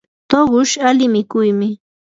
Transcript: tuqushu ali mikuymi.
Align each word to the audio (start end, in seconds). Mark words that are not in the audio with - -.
tuqushu 0.29 0.77
ali 0.89 1.05
mikuymi. 1.13 1.69